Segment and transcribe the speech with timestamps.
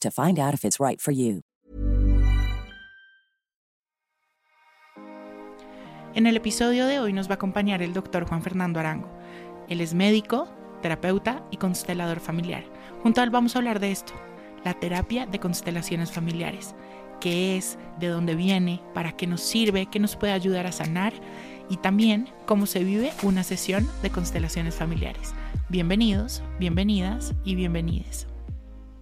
[0.00, 1.42] to find out if it's right for you.
[6.16, 9.10] En el episodio de hoy nos va a acompañar el doctor Juan Fernando Arango.
[9.68, 10.48] Él es médico,
[10.80, 12.64] terapeuta y constelador familiar.
[13.02, 14.14] Junto a él vamos a hablar de esto,
[14.64, 16.74] la terapia de constelaciones familiares.
[17.20, 17.78] ¿Qué es?
[17.98, 18.80] ¿De dónde viene?
[18.94, 19.86] ¿Para qué nos sirve?
[19.86, 21.12] ¿Qué nos puede ayudar a sanar?
[21.68, 25.34] Y también cómo se vive una sesión de constelaciones familiares.
[25.68, 28.26] Bienvenidos, bienvenidas y bienvenides.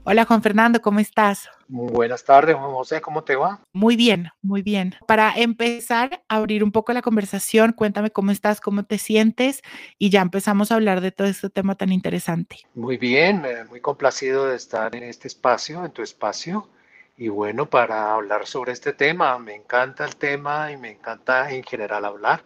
[0.07, 1.49] Hola Juan Fernando, ¿cómo estás?
[1.67, 3.61] Muy buenas tardes, Juan José, ¿cómo te va?
[3.73, 4.95] Muy bien, muy bien.
[5.09, 9.63] Para empezar a abrir un poco la conversación, cuéntame cómo estás, cómo te sientes
[9.99, 12.59] y ya empezamos a hablar de todo este tema tan interesante.
[12.75, 16.69] Muy bien, eh, muy complacido de estar en este espacio, en tu espacio.
[17.17, 21.63] Y bueno, para hablar sobre este tema, me encanta el tema y me encanta en
[21.63, 22.45] general hablar.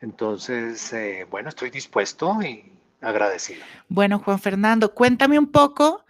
[0.00, 3.62] Entonces, eh, bueno, estoy dispuesto y agradecido.
[3.88, 6.02] Bueno, Juan Fernando, cuéntame un poco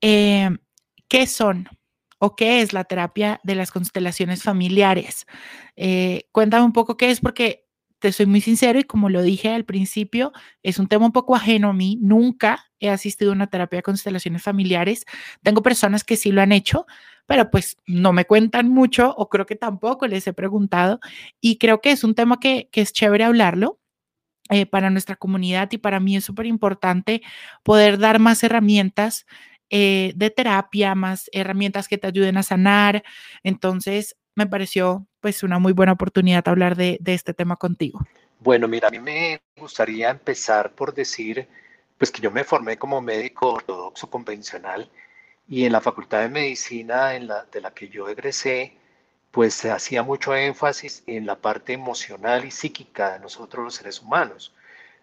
[0.00, 0.50] eh,
[1.08, 1.68] ¿qué son
[2.18, 5.26] o qué es la terapia de las constelaciones familiares?
[5.76, 7.68] Eh, cuéntame un poco qué es, porque
[7.98, 10.32] te soy muy sincero y como lo dije al principio,
[10.62, 11.98] es un tema un poco ajeno a mí.
[12.00, 15.04] Nunca he asistido a una terapia de constelaciones familiares.
[15.42, 16.86] Tengo personas que sí lo han hecho,
[17.26, 21.00] pero pues no me cuentan mucho o creo que tampoco les he preguntado.
[21.40, 23.80] Y creo que es un tema que, es chévere hablarlo.
[24.50, 27.20] Eh, para nuestra comunidad y para mí es súper importante
[27.62, 29.26] poder dar más herramientas
[29.70, 33.02] eh, de terapia, más herramientas que te ayuden a sanar.
[33.42, 38.00] Entonces, me pareció pues una muy buena oportunidad hablar de, este tema contigo.
[38.40, 41.48] Bueno, mira, a mí me gustaría empezar por decir,
[41.98, 44.88] pues que yo me formé como médico ortodoxo convencional
[45.48, 48.76] y en la Facultad de Medicina en la, de la que yo egresé,
[49.32, 54.00] pues se hacía mucho énfasis en la parte emocional y psíquica de nosotros los seres
[54.00, 54.54] humanos.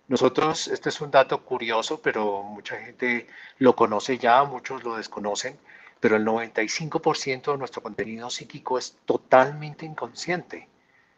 [0.07, 3.27] Nosotros, este es un dato curioso, pero mucha gente
[3.57, 5.57] lo conoce ya, muchos lo desconocen,
[5.99, 10.69] pero el 95% de nuestro contenido psíquico es totalmente inconsciente.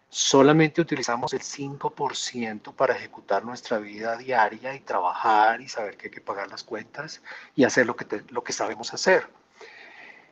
[0.10, 6.12] Solamente utilizamos el 5% para ejecutar nuestra vida diaria y trabajar y saber que hay
[6.12, 7.22] que pagar las cuentas
[7.58, 9.28] y hacer lo que, lo que sabemos hacer.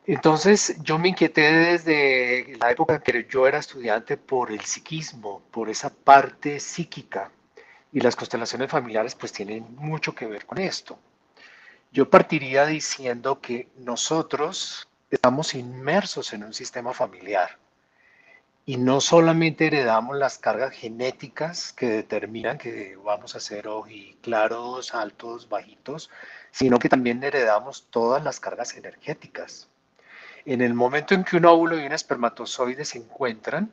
[0.06, 5.42] Entonces yo me inquieté desde la época en que yo era estudiante por el psiquismo,
[5.50, 7.30] por esa parte psíquica
[7.96, 10.98] y las constelaciones familiares pues tienen mucho que ver con esto.
[11.90, 17.56] Yo partiría diciendo que nosotros estamos inmersos en un sistema familiar
[18.66, 23.66] y no solamente heredamos las cargas genéticas que determinan que vamos a ser
[24.20, 26.10] claros, altos, bajitos,
[26.50, 29.70] sino que también heredamos todas las cargas energéticas.
[30.44, 33.72] En el momento en que un óvulo y un espermatozoide se encuentran,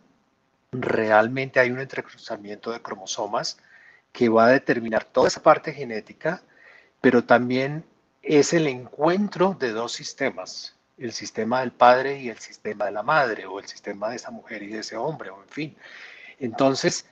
[0.71, 3.57] realmente hay un entrecruzamiento de cromosomas
[4.13, 6.41] que va a determinar toda esa parte genética,
[7.01, 7.83] pero también
[8.21, 13.03] es el encuentro de dos sistemas, el sistema del padre y el sistema de la
[13.03, 15.77] madre, o el sistema de esa mujer y de ese hombre, o en fin.
[16.39, 17.05] Entonces,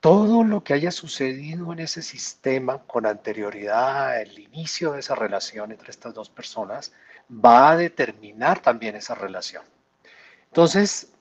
[0.00, 5.72] todo lo que haya sucedido en ese sistema con anterioridad al inicio de esa relación
[5.72, 6.92] entre estas dos personas
[7.28, 9.64] va a determinar también esa relación.
[10.46, 11.13] Entonces,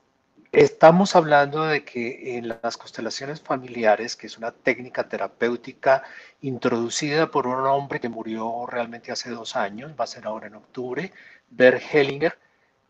[0.53, 6.03] Estamos hablando de que en las constelaciones familiares, que es una técnica terapéutica
[6.41, 10.53] introducida por un hombre que murió realmente hace dos años, va a ser ahora en
[10.53, 11.11] octubre,
[11.50, 12.38] Bert Hellinger,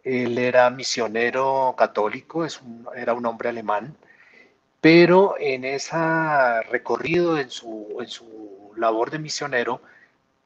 [0.03, 2.59] él era misionero católico, es
[2.97, 3.95] era un hombre alemán,
[4.81, 5.95] pero en ese
[6.63, 9.81] recorrido, en su, en su labor de misionero,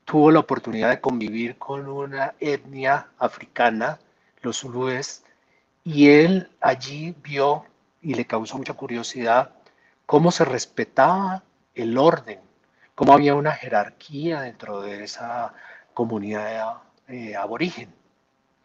[0.05, 3.97] tuvo la oportunidad de convivir con una etnia africana,
[4.43, 5.23] los zulúes,
[5.87, 7.65] y él allí vio
[8.01, 9.51] y le causó mucha curiosidad
[10.05, 11.43] cómo se respetaba
[11.75, 12.41] el orden,
[12.93, 15.53] cómo había una jerarquía dentro de esa
[15.93, 17.89] comunidad eh, aborigen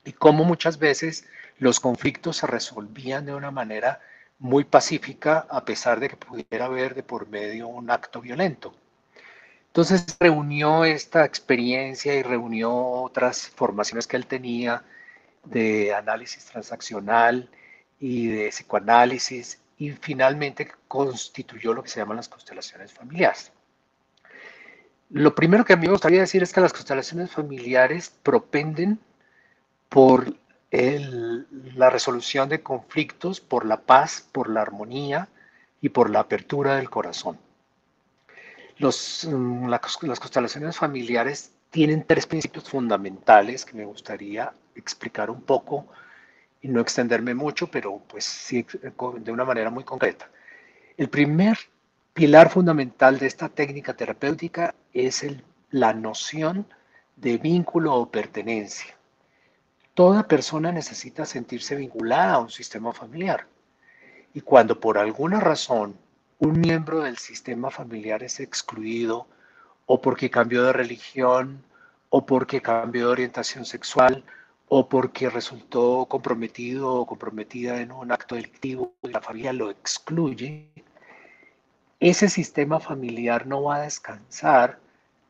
[0.04, 1.24] y cómo muchas veces
[1.58, 4.00] los conflictos se resolvían de una manera
[4.40, 8.74] muy pacífica a pesar de que pudiera haber de por medio un acto violento.
[9.68, 14.82] Entonces reunió esta experiencia y reunió otras formaciones que él tenía
[15.44, 17.48] de análisis transaccional
[17.98, 23.52] y de psicoanálisis y finalmente constituyó lo que se llaman las constelaciones familiares.
[25.10, 28.98] Lo primero que a mí me gustaría decir es que las constelaciones familiares propenden
[29.88, 30.34] por
[30.70, 35.28] la resolución de conflictos, por la paz, por la armonía
[35.82, 37.38] y por la apertura del corazón.
[38.78, 45.86] Mm, las constelaciones familiares tienen tres principios fundamentales que me gustaría explicar un poco
[46.60, 48.64] y no extenderme mucho, pero pues sí
[49.18, 50.30] de una manera muy concreta.
[50.96, 51.58] El primer
[52.14, 55.24] pilar fundamental de esta técnica terapéutica es
[55.70, 56.66] la noción
[57.16, 58.94] de vínculo o pertenencia.
[59.94, 63.46] Toda persona necesita sentirse vinculada a un sistema familiar.
[64.34, 65.96] Y cuando por alguna razón
[66.38, 69.26] un miembro del sistema familiar es excluido
[69.86, 71.62] o porque cambió de religión
[72.08, 74.24] o porque cambió de orientación sexual
[74.74, 80.70] o porque resultó comprometido o comprometida en un acto delictivo y la familia lo excluye,
[82.00, 84.78] ese sistema familiar no va a descansar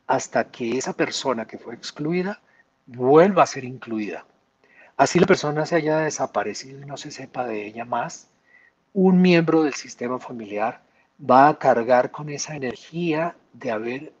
[0.07, 2.41] hasta que esa persona que fue excluida
[2.85, 4.25] vuelva a ser incluida.
[4.95, 8.29] Así la persona se haya desaparecido y no se sepa de ella más,
[8.93, 10.83] un miembro del sistema familiar
[11.19, 14.13] va a cargar con esa energía de haber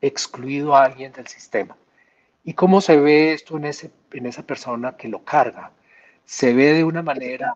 [0.00, 1.76] excluido a alguien del sistema.
[2.46, 5.72] ¿Y cómo se ve esto en, ese, en esa persona que lo carga?
[6.24, 7.54] Se ve de una manera,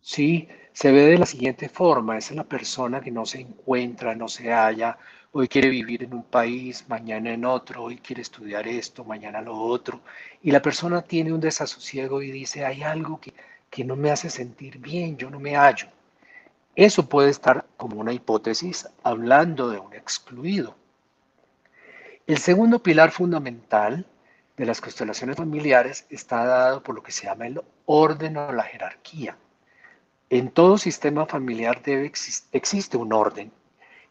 [0.00, 4.26] sí, se ve de la siguiente forma, es la persona que no se encuentra, no
[4.28, 4.96] se halla,
[5.32, 9.54] hoy quiere vivir en un país, mañana en otro, hoy quiere estudiar esto, mañana lo
[9.58, 10.00] otro,
[10.42, 13.34] y la persona tiene un desasosiego y dice, hay algo que,
[13.68, 15.88] que no me hace sentir bien, yo no me hallo.
[16.76, 20.76] Eso puede estar como una hipótesis hablando de un excluido.
[22.28, 24.04] El segundo pilar fundamental
[24.58, 28.64] de las constelaciones familiares está dado por lo que se llama el orden o la
[28.64, 29.38] jerarquía.
[30.28, 32.12] En todo sistema familiar debe
[32.52, 33.50] existe un orden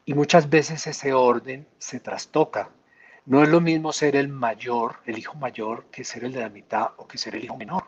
[0.03, 2.71] y muchas veces ese orden se trastoca.
[3.27, 6.49] No es lo mismo ser el mayor, el hijo mayor, que ser el de la
[6.49, 7.83] mitad o que ser el hijo menor.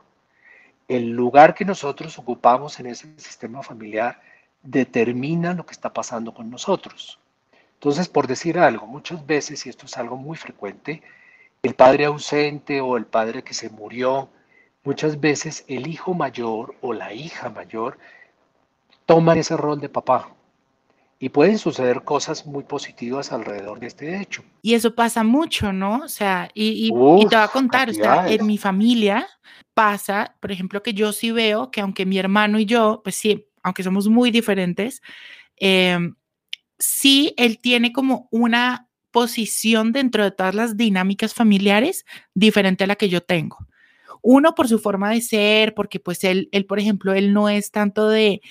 [0.87, 4.21] El lugar que nosotros ocupamos en ese sistema familiar
[4.61, 7.19] determina lo que está pasando con nosotros.
[7.79, 11.01] Entonces, por decir algo, muchas veces, y esto es algo muy frecuente,
[11.63, 14.27] el padre ausente o el padre que se murió,
[14.83, 17.97] muchas veces el hijo mayor o la hija mayor
[19.05, 20.29] toman ese rol de papá.
[21.19, 24.43] Y pueden suceder cosas muy positivas alrededor de este hecho.
[24.61, 26.01] Y eso pasa mucho, ¿no?
[26.03, 29.25] O sea, y, te voy a contar, o sea, en mi familia
[29.73, 33.47] pasa, por ejemplo, que yo sí veo que aunque mi hermano y yo, pues sí,
[33.63, 35.01] aunque somos muy diferentes,
[35.61, 35.97] eh,
[36.79, 42.95] sí él tiene como una posición dentro de todas las dinámicas familiares diferente a la
[42.95, 43.57] que yo tengo.
[44.21, 47.71] Uno por su forma de ser, porque pues él, él por ejemplo, él no es
[47.71, 48.41] tanto de,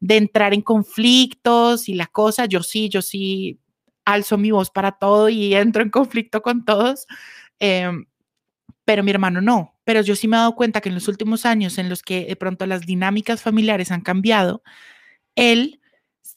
[0.00, 3.58] de entrar en conflictos y la cosa, yo sí, yo sí
[4.04, 7.06] alzo mi voz para todo y entro en conflicto con todos,
[7.58, 8.06] em,
[8.84, 9.74] pero mi hermano no.
[9.84, 12.24] Pero yo sí me he dado cuenta que en los últimos años en los que
[12.26, 14.62] de pronto las dinámicas familiares han cambiado,
[15.36, 15.80] él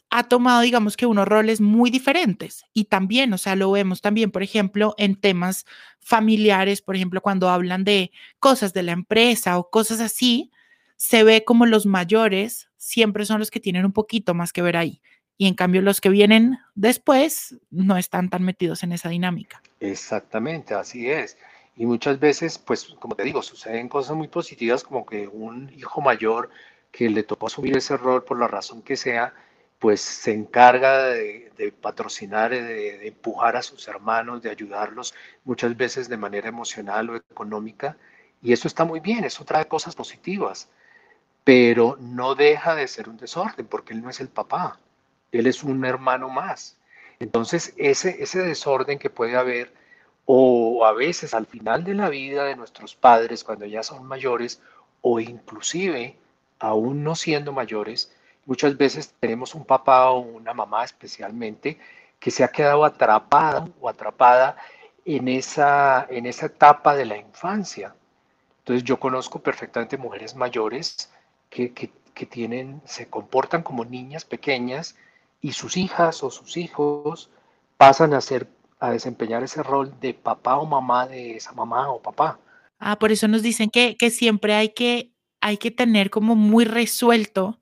[0.09, 4.31] ha tomado, digamos que unos roles muy diferentes y también, o sea, lo vemos también,
[4.31, 5.65] por ejemplo, en temas
[5.99, 10.51] familiares, por ejemplo, cuando hablan de cosas de la empresa o cosas así,
[10.95, 14.77] se ve como los mayores siempre son los que tienen un poquito más que ver
[14.77, 15.01] ahí.
[15.37, 19.61] Y en cambio los que vienen después no están tan metidos en esa dinámica.
[19.79, 21.37] Exactamente, así es.
[21.77, 26.01] Y muchas veces, pues, como te digo, suceden cosas muy positivas como que un hijo
[26.01, 26.49] mayor
[26.91, 29.33] que le tocó asumir ese rol por la razón que sea,
[29.79, 35.13] pues se encarga de, patrocinar, de, de, empujar a sus hermanos, de ayudarlos
[35.45, 37.97] muchas veces de manera emocional o económica.
[38.41, 40.69] Y eso está muy bien, eso trae cosas positivas,
[41.43, 44.79] pero no deja de ser un desorden porque él no es el papá,
[45.31, 46.77] él es un hermano más.
[47.19, 49.73] Entonces, ese, ese desorden que puede haber,
[50.25, 54.61] o a veces al final de la vida de nuestros padres, cuando ya son mayores,
[55.01, 56.17] o inclusive
[56.59, 58.11] aún no siendo mayores,
[58.49, 61.77] Muchas veces tenemos un papá o una mamá especialmente
[62.19, 64.57] que se ha quedado atrapado o atrapada
[65.05, 67.93] en esa, en esa etapa de la infancia.
[68.57, 71.11] Entonces yo conozco perfectamente mujeres mayores
[71.51, 74.95] que, que tienen, se comportan como niñas pequeñas
[75.41, 77.29] y sus hijas o sus hijos
[77.77, 78.47] pasan a ser
[78.79, 82.39] a desempeñar ese rol de papá o mamá de esa mamá o papá.
[82.79, 86.65] Ah, por eso nos dicen que, que siempre hay que hay que tener como muy
[86.65, 87.58] resuelto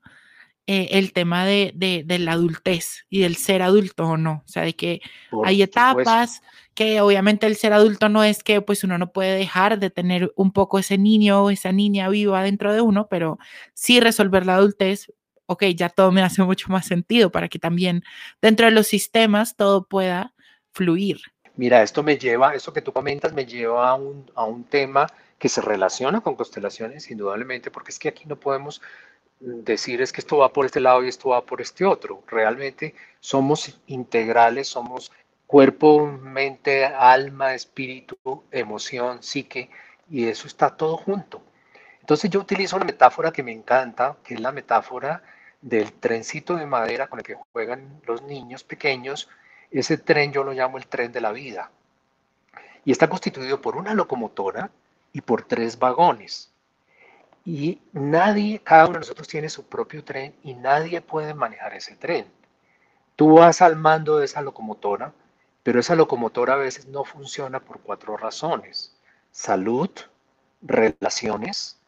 [0.70, 4.42] eh, el tema de, de, la adultez y del ser adulto o no.
[4.44, 5.00] O sea, de que
[5.42, 6.42] hay etapas
[6.74, 10.30] que obviamente el ser adulto no es que pues uno no puede dejar de tener
[10.36, 13.38] un poco ese niño o esa niña viva dentro de uno, pero
[13.72, 15.10] sí resolver la adultez,
[15.46, 18.04] ok, ya todo me hace mucho más sentido para que también
[18.42, 20.34] dentro de los sistemas todo pueda
[20.72, 21.18] fluir.
[21.56, 25.06] Mira, esto me lleva, esto que tú comentas me lleva a un, a un tema
[25.38, 28.82] que se relaciona con constelaciones, indudablemente, porque es que aquí no podemos
[29.40, 32.22] decir es que esto va por este lado y esto va por este otro.
[32.26, 35.12] Realmente somos integrales, somos
[35.46, 38.16] cuerpo, mente, alma, espíritu,
[38.50, 39.70] emoción, psique,
[40.10, 41.42] y eso está todo junto.
[42.00, 45.22] Entonces yo utilizo una metáfora que me encanta, que es la metáfora
[45.60, 49.28] del trencito de madera con el que juegan los niños pequeños.
[49.70, 51.70] Ese tren yo lo llamo el tren de la vida.
[52.84, 54.70] Y está constituido por una locomotora
[55.12, 56.50] y por tres vagones.
[57.50, 61.96] Y nadie, cada uno de nosotros tiene su propio tren y nadie puede manejar ese
[61.96, 62.26] tren.
[63.16, 65.14] Tú vas al mando de esa locomotora,
[65.62, 68.94] pero esa locomotora a veces no funciona por cuatro razones.
[69.30, 69.88] Salud,
[70.60, 71.78] relaciones,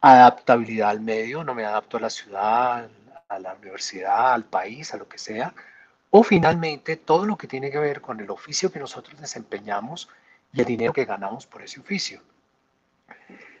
[0.00, 2.88] adaptabilidad al medio, no me adapto a la ciudad,
[3.28, 5.52] a la universidad, al país, a lo que sea.
[6.08, 10.08] O finalmente todo lo que tiene que ver con el oficio que nosotros desempeñamos
[10.54, 12.22] y el dinero que ganamos por ese oficio.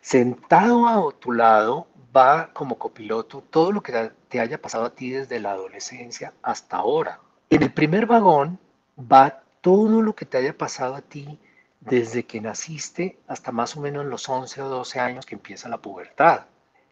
[0.02, 5.10] Sentado a tu lado va como copiloto todo lo que te haya pasado a ti
[5.10, 7.20] desde la adolescencia hasta ahora.
[7.50, 8.58] En el primer vagón
[8.98, 11.38] va todo lo que te haya pasado a ti
[11.78, 15.78] desde que naciste hasta más o menos los 11 o 12 años que empieza la
[15.78, 16.46] pubertad.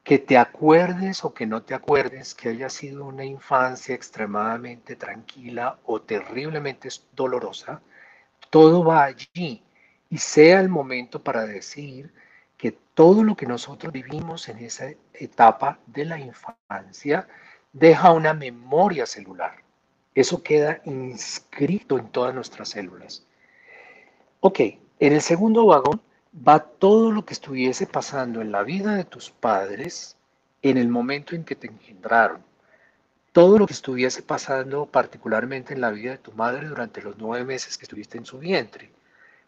[0.05, 5.81] Que te acuerdes o que no te acuerdes que haya sido una infancia extremadamente tranquila
[5.85, 7.83] o terriblemente dolorosa,
[8.50, 9.64] todo va allí
[10.09, 12.14] y sea el momento para decir
[12.61, 17.26] que todo lo que nosotros vivimos en esa etapa de la infancia
[17.73, 19.64] deja una memoria celular.
[20.14, 23.25] Eso queda inscrito en todas nuestras células.
[24.40, 26.02] Ok, en el segundo vagón
[26.47, 30.19] va todo lo que estuviese pasando en la vida de tus padres
[30.61, 32.45] en el momento en que te engendraron.
[33.33, 37.47] Todo lo que estuviese pasando particularmente en la vida de tu madre durante los nueve
[37.47, 38.90] meses que estuviste en su vientre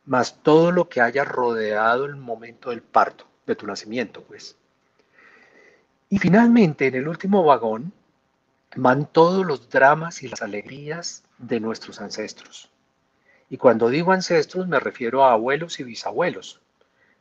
[0.04, 4.56] más todo lo que haya rodeado el momento del parto, de tu nacimiento, pues.
[6.09, 7.92] Y finalmente, en el último vagón,
[8.76, 12.71] van todos los dramas y las alegrías de nuestros ancestros.
[13.49, 16.61] Y cuando digo ancestros me refiero a abuelos y bisabuelos,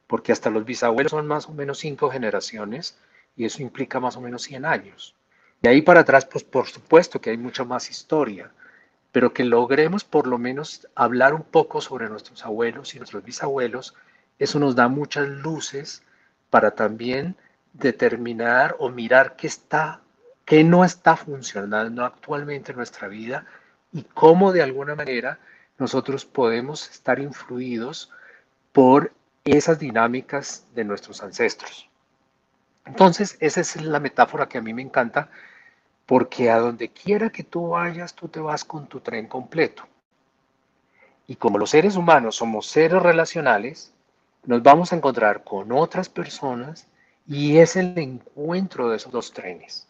[0.07, 2.97] porque hasta los bisabuelos son más o menos cinco generaciones
[3.35, 5.15] y eso implica más o menos 100 años.
[5.61, 8.51] De ahí para atrás, pues por supuesto que hay mucha más historia,
[9.12, 13.96] pero que logremos por lo menos hablar un poco sobre nuestros abuelos y nuestros bisabuelos,
[14.39, 16.03] eso nos da muchas luces
[16.50, 17.36] para también
[17.74, 20.01] determinar o mirar qué está,
[20.46, 23.46] qué no está funcionando actualmente en nuestra vida
[23.91, 25.39] y cómo de alguna manera
[25.77, 28.12] nosotros podemos estar influidos
[28.72, 29.12] por
[29.44, 31.89] esas dinámicas de nuestros ancestros.
[32.86, 35.30] Entonces, esa es la metáfora que a mí me encanta
[36.12, 39.88] porque a donde quiera que tú vayas, tú te vas con tu tren completo.
[41.25, 43.94] Y como los seres humanos somos seres relacionales,
[44.44, 46.86] nos vamos a encontrar con otras personas
[47.25, 49.88] y es el encuentro de esos dos trenes.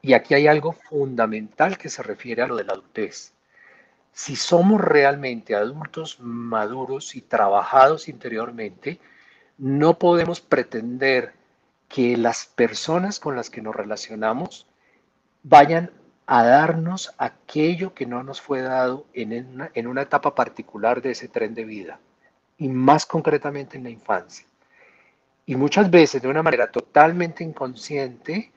[0.00, 3.32] Y aquí hay algo fundamental que se refiere a lo de la adultez.
[4.12, 9.00] Si somos realmente adultos maduros y trabajados interiormente,
[9.58, 11.32] no podemos pretender
[11.88, 14.68] que las personas con las que nos relacionamos
[15.42, 15.90] vayan
[16.26, 21.10] a darnos aquello que no nos fue dado en una, en una etapa particular de
[21.10, 21.98] ese tren de vida,
[22.58, 24.46] y más concretamente en la infancia.
[25.44, 28.52] Y muchas veces de una manera totalmente inconsciente,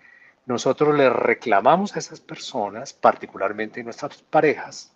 [0.46, 4.94] nosotros le reclamamos a esas personas, particularmente nuestras parejas,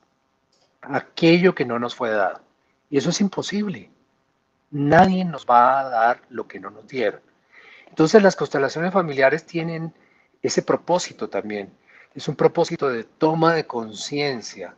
[0.82, 2.42] aquello que no nos fue dado.
[2.90, 3.90] Y eso es imposible.
[4.72, 7.22] Nadie nos va a dar lo que no nos dieron.
[7.88, 9.94] Entonces las constelaciones familiares tienen
[10.42, 11.70] ese propósito también.
[12.16, 14.76] Es un propósito de toma de conciencia,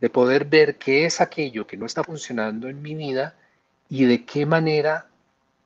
[0.00, 3.34] de poder ver qué es aquello que no está funcionando en mi vida
[3.88, 5.06] y de qué manera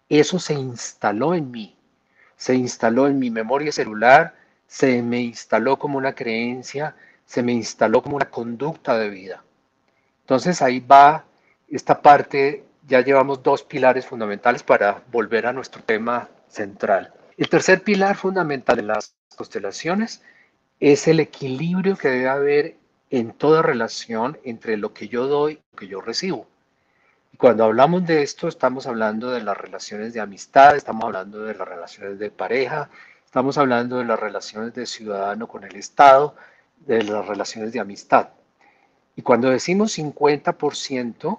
[0.09, 1.77] eso se instaló en mí.
[2.37, 4.35] Se instaló en mi memoria celular,
[4.67, 6.97] se me instaló como una creencia,
[7.27, 9.45] se me instaló como una conducta de vida.
[10.23, 11.25] Entonces ahí va
[11.69, 17.13] esta parte, ya llevamos dos pilares fundamentales para volver a nuestro tema central.
[17.37, 20.23] El tercer pilar fundamental de las constelaciones
[20.81, 22.77] es el equilibrio que debe haber
[23.11, 26.47] en toda relación entre lo que yo doy y lo que yo recibo.
[27.33, 31.55] Y cuando hablamos de esto, estamos hablando de las relaciones de amistad, estamos hablando de
[31.55, 32.91] las relaciones de pareja,
[33.25, 36.35] estamos hablando de las relaciones de ciudadano con el Estado,
[36.87, 38.31] de las relaciones de amistad.
[39.15, 41.39] Y cuando decimos 50%,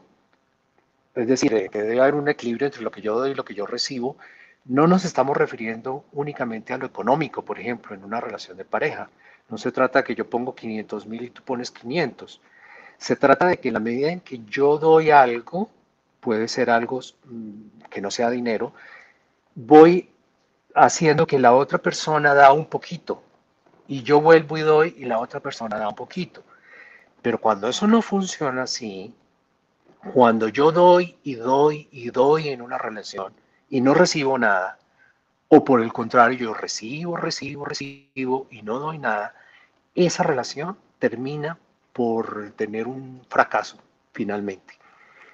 [1.15, 3.55] es decir, que debe haber un equilibrio entre lo que yo doy y lo que
[3.55, 4.17] yo recibo,
[4.65, 9.09] no nos estamos refiriendo únicamente a lo económico, por ejemplo, en una relación de pareja.
[9.49, 12.41] No se trata de que yo pongo 500 mil y tú pones 500.
[12.97, 15.69] Se trata de que en la medida en que yo doy algo,
[16.21, 18.73] puede ser algo mm, que no sea dinero,
[19.55, 20.09] voy
[20.75, 23.21] haciendo que la otra persona da un poquito
[23.87, 26.43] y yo vuelvo y doy y la otra persona da un poquito.
[27.21, 29.13] Pero cuando eso no funciona así,
[30.13, 33.33] cuando yo doy y doy y doy en una relación
[33.73, 34.77] y no recibo nada,
[35.47, 39.33] o por el contrario, yo recibo, recibo, recibo y no doy nada,
[39.95, 41.57] esa relación termina
[41.91, 43.79] por tener un fracaso
[44.11, 44.77] finalmente.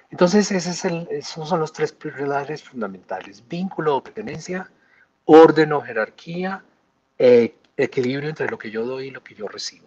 [0.08, 3.46] Entonces, ese esos son los tres pilares fundamentales.
[3.46, 4.70] Vínculo o pertenencia,
[5.26, 6.64] orden o jerarquía,
[7.18, 9.86] eh, equilibrio entre lo que yo doy y lo que yo recibo.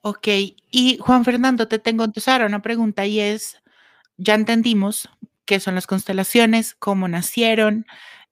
[0.00, 0.28] Ok,
[0.70, 3.62] y Juan Fernando, te tengo entonces ahora una pregunta y es,
[4.16, 5.10] ya entendimos
[5.46, 7.86] qué son las constelaciones, cómo nacieron,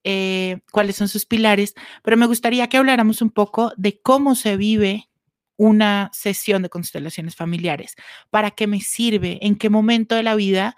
[0.04, 4.56] eh, cuáles son sus pilares, pero me gustaría que habláramos un poco de cómo se
[4.56, 5.08] vive
[5.56, 7.94] una sesión de constelaciones familiares,
[8.30, 10.76] para qué me sirve, en qué momento de la vida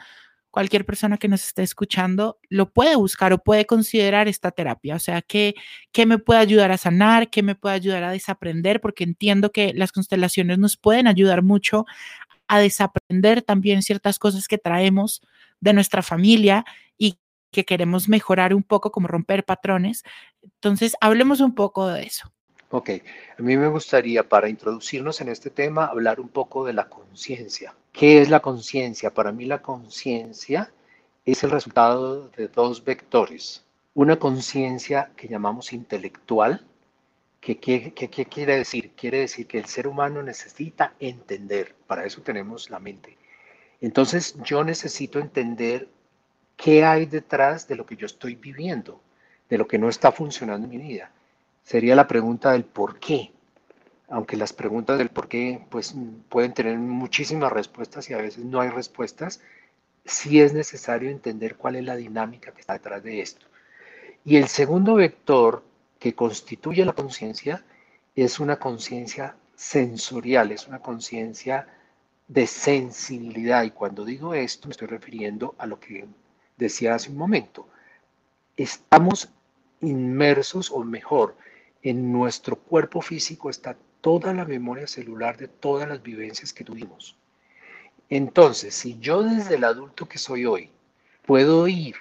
[0.57, 4.97] cualquier persona que nos esté escuchando lo puede buscar o puede considerar esta terapia.
[4.97, 5.55] O sea, ¿qué,
[5.93, 7.29] qué me puede ayudar a sanar?
[7.29, 8.81] ¿Qué me puede ayudar a desaprender?
[8.81, 11.85] Porque entiendo que las constelaciones nos pueden ayudar mucho
[12.49, 15.21] a desaprender también ciertas cosas que traemos
[15.67, 16.65] de nuestra familia
[16.97, 17.19] y
[17.51, 20.05] que queremos mejorar un poco, como romper patrones.
[20.43, 22.33] Entonces, hablemos un poco de eso.
[22.71, 22.91] Ok,
[23.39, 27.75] a mí me gustaría para introducirnos en este tema hablar un poco de la conciencia.
[27.93, 29.13] ¿Qué es la conciencia?
[29.13, 30.73] Para mí la conciencia
[31.25, 33.65] es el resultado de dos vectores.
[33.95, 36.65] Una conciencia que llamamos intelectual,
[37.41, 38.93] que, ¿qué quiere decir?
[38.97, 43.17] Quiere decir que el ser humano necesita entender, para eso tenemos la mente.
[43.81, 45.89] Entonces yo necesito entender
[46.57, 49.01] qué hay detrás de lo que yo estoy viviendo,
[49.49, 51.11] de lo que no está funcionando en mi vida
[51.67, 53.33] sería la pregunta del por qué.
[54.09, 55.95] Aunque las preguntas del por qué pues,
[56.29, 59.41] pueden tener muchísimas respuestas y a veces no hay respuestas,
[60.05, 63.47] sí es necesario entender cuál es la dinámica que está detrás de esto.
[64.25, 65.65] Y el segundo vector
[65.99, 67.65] que constituye la conciencia
[68.15, 71.67] es una conciencia sensorial, es una conciencia
[72.29, 73.65] de sensibilidad.
[73.65, 76.07] Y cuando digo esto me estoy refiriendo a lo que
[76.57, 77.69] decía hace un momento.
[78.57, 79.29] Estamos
[79.81, 81.37] inmersos, o mejor,
[81.83, 87.17] en nuestro cuerpo físico está toda la memoria celular de todas las vivencias que tuvimos.
[88.09, 90.71] Entonces, si yo desde el adulto que soy hoy
[91.25, 91.97] puedo ir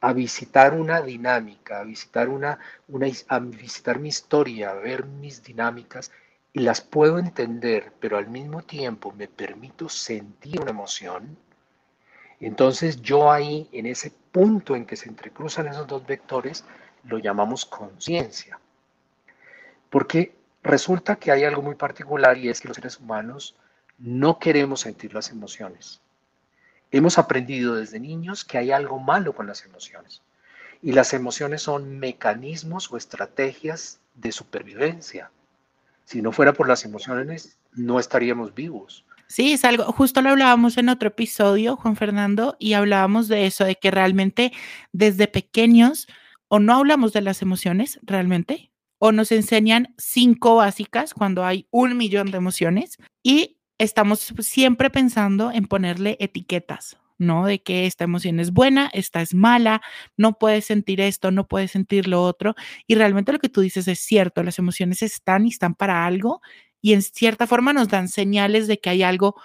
[0.00, 5.42] a visitar una dinámica, a visitar, una, una, a visitar mi historia, a ver mis
[5.42, 6.10] dinámicas,
[6.54, 11.36] las puedo entender, pero al mismo tiempo me permito sentir una emoción,
[12.40, 16.64] entonces yo ahí, en ese punto en que se entrecruzan esos dos vectores,
[17.04, 18.58] lo llamamos conciencia.
[19.88, 23.54] Porque resulta que hay algo muy particular y es que los seres humanos
[23.96, 26.00] no queremos sentir las emociones.
[26.90, 30.20] Hemos aprendido desde niños que hay algo malo con las emociones.
[30.82, 35.30] Y las emociones son mecanismos o estrategias de supervivencia.
[36.04, 39.04] Si no fuera por las emociones, no estaríamos vivos.
[39.28, 43.64] Sí, es algo, justo lo hablábamos en otro episodio, Juan Fernando, y hablábamos de eso,
[43.64, 44.52] de que realmente
[44.92, 46.06] desde pequeños,
[46.48, 51.96] o no hablamos de las emociones realmente, o nos enseñan cinco básicas cuando hay un
[51.96, 57.46] millón de emociones y estamos siempre pensando en ponerle etiquetas, ¿no?
[57.46, 59.80] De que esta emoción es buena, esta es mala,
[60.16, 62.54] no puedes sentir esto, no puedes sentir lo otro.
[62.86, 66.40] Y realmente lo que tú dices es cierto, las emociones están y están para algo
[66.82, 69.36] y en cierta forma nos dan señales de que hay algo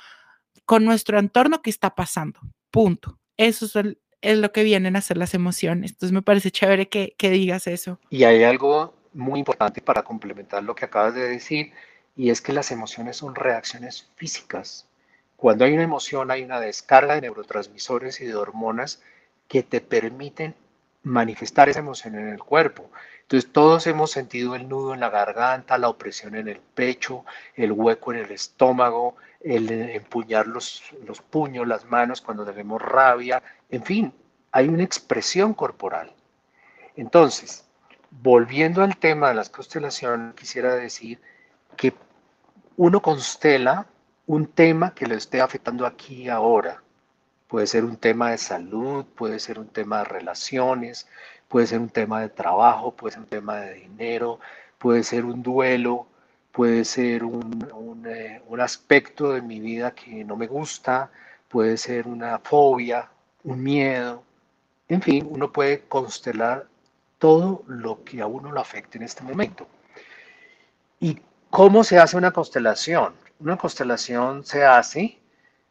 [0.65, 2.41] con nuestro entorno que está pasando.
[2.71, 3.19] Punto.
[3.37, 3.65] Eso
[4.21, 5.91] es, lo que vienen a ser las emociones.
[5.91, 7.99] Entonces me parece chévere que, que digas eso.
[8.09, 11.71] Y hay algo muy importante para complementar lo que acabas de decir,
[12.15, 14.87] y es que las emociones son reacciones físicas.
[15.37, 19.01] Cuando hay una emoción hay una descarga de neurotransmisores y de hormonas
[19.47, 20.55] que te permiten
[21.03, 22.89] manifestar esa emoción en el cuerpo.
[23.21, 27.23] Entonces todos hemos sentido el nudo en la garganta, la opresión en el pecho,
[27.55, 33.43] el hueco en el estómago, el empuñar los, los puños, las manos cuando tenemos rabia,
[33.69, 34.13] en fin,
[34.51, 36.13] hay una expresión corporal.
[36.95, 37.63] Entonces,
[38.09, 41.21] volviendo al tema de las constelaciones, quisiera decir
[41.75, 41.93] que
[42.75, 43.85] uno constela
[44.27, 46.83] un tema que le esté afectando aquí y ahora.
[47.47, 51.07] Puede ser un tema de salud, puede ser un tema de relaciones,
[51.47, 54.39] puede ser un tema de trabajo, puede ser un tema de dinero,
[54.77, 56.07] puede ser un duelo,
[56.51, 61.09] puede ser un, eh, un, aspecto de mi vida que no me gusta,
[61.47, 63.09] puede ser una fobia,
[63.45, 64.23] un miedo,
[64.89, 66.67] en fin, uno puede constelar
[67.17, 69.67] todo lo que a uno lo afecte en este momento.
[70.99, 73.13] ¿Y cómo se hace una constelación?
[73.39, 75.19] Una constelación se hace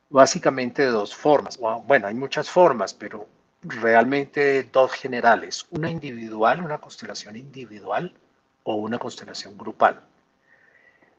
[0.09, 1.59] básicamente de dos formas.
[1.59, 3.27] Bueno, hay muchas formas, pero
[3.63, 5.67] realmente dos generales.
[5.71, 8.15] Una individual, una constelación individual
[8.63, 10.01] o una constelación grupal.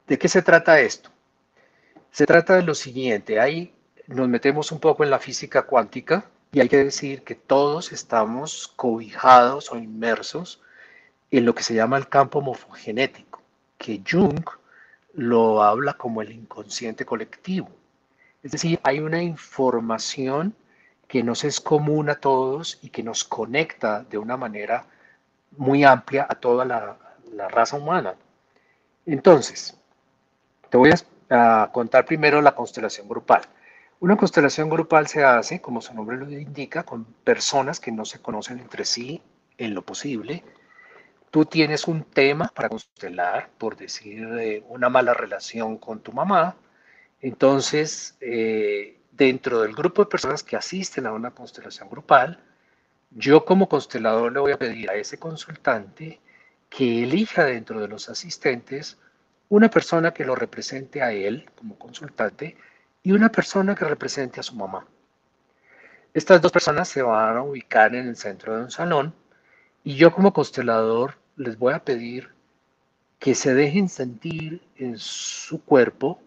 [0.07, 1.09] ¿De qué se trata esto?
[2.11, 3.73] Se trata de lo siguiente, ahí
[4.07, 8.69] nos metemos un poco en la física cuántica y hay que decir que todos estamos
[8.69, 10.61] cobijados o inmersos
[11.29, 13.41] en lo que se llama el campo morfogenético,
[13.77, 14.45] que Jung
[15.17, 17.69] lo habla como el inconsciente colectivo.
[18.43, 20.55] Es decir, hay una información
[21.07, 24.85] que nos es común a todos y que nos conecta de una manera
[25.57, 26.97] muy amplia a toda la,
[27.49, 28.15] raza humana.
[29.07, 29.75] Entonces,
[30.69, 30.91] te voy
[31.29, 33.41] a contar primero la constelación grupal.
[33.99, 38.21] Una constelación grupal se hace, como su nombre lo indica, con personas que no se
[38.21, 39.23] conocen entre sí
[39.57, 40.43] en lo posible.
[41.31, 46.55] Tú tienes un tema para constelar, por decir eh, una mala relación con tu mamá.
[47.21, 52.39] Entonces, eh, dentro del grupo de personas que asisten a una constelación grupal,
[53.11, 56.19] yo como constelador le voy a pedir a ese consultante
[56.69, 58.97] que elija dentro de los asistentes
[59.49, 62.57] una persona que lo represente a él como consultante
[63.03, 64.85] y una persona que represente a su mamá.
[66.13, 69.13] Estas dos personas se van a ubicar en el centro de un salón
[69.83, 72.29] y yo como constelador les voy a pedir
[73.19, 76.19] que se dejen sentir en su cuerpo,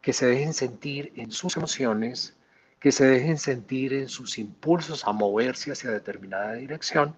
[0.00, 2.36] que se dejen sentir en sus emociones,
[2.80, 7.14] que se dejen sentir en sus impulsos a moverse hacia determinada dirección.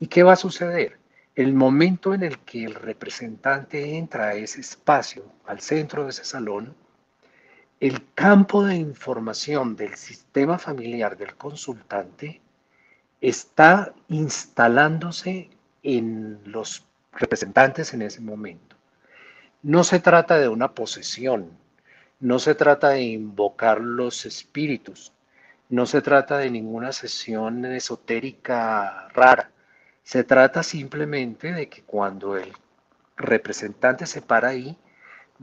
[0.00, 0.98] ¿Y qué va a suceder?
[1.34, 6.24] El momento en el que el representante entra a ese espacio, al centro de ese
[6.24, 6.74] salón,
[7.80, 12.40] el campo de información del sistema familiar del consultante
[13.28, 15.48] está instalándose
[15.82, 16.84] en los
[17.14, 18.76] representantes en ese momento.
[19.62, 21.50] No se trata de una posesión,
[22.20, 25.14] no se trata de invocar los espíritus,
[25.70, 29.50] no se trata de ninguna sesión esotérica rara.
[30.02, 32.52] Se trata simplemente de que cuando el
[33.16, 34.76] representante se para ahí,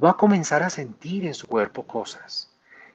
[0.01, 2.50] va a comenzar a sentir en su cuerpo cosas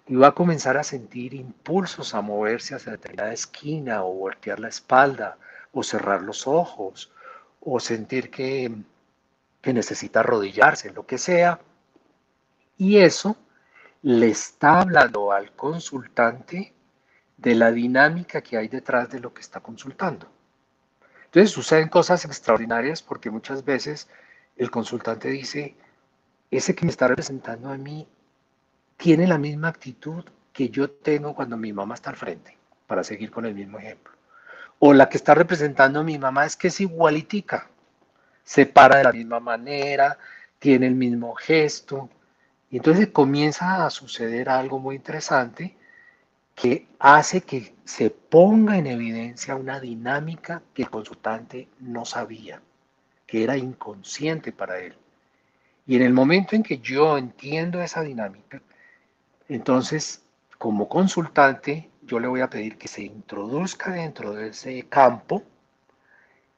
[0.08, 4.68] y va a comenzar a sentir impulsos a moverse hacia determinada esquina o voltear la
[4.68, 5.36] espalda
[5.72, 7.12] o cerrar los ojos
[7.60, 8.72] o sentir que,
[9.60, 11.60] que necesita arrodillarse, lo que sea.
[12.78, 13.36] Y eso
[14.02, 16.72] le está hablando al consultante
[17.36, 20.28] de la dinámica que hay detrás de lo que está consultando.
[21.24, 24.08] Entonces suceden cosas extraordinarias porque muchas veces
[24.56, 25.76] el consultante dice,
[26.50, 28.06] ese que me está representando a mí
[28.96, 32.56] tiene la misma actitud que yo tengo cuando mi mamá está al frente,
[32.86, 34.12] para seguir con el mismo ejemplo.
[34.78, 37.68] O la que está representando mi mamá es que es igualitica,
[38.44, 40.18] se para de la misma manera,
[40.58, 42.08] tiene el mismo gesto.
[42.70, 45.76] Y entonces comienza a suceder algo muy interesante
[46.54, 52.62] que hace que se ponga en evidencia una dinámica que el consultante no sabía,
[53.26, 54.94] que era inconsciente para él.
[55.86, 58.62] Y en el momento en que yo entiendo esa dinámica,
[59.48, 60.22] entonces
[60.58, 65.42] como consultante yo le voy a pedir que se introduzca dentro de ese campo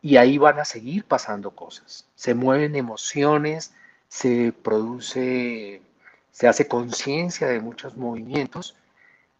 [0.02, 2.06] y ahí van a seguir pasando cosas.
[2.14, 3.74] Se mueven emociones,
[4.08, 5.82] se produce,
[6.30, 8.76] se hace conciencia de muchos movimientos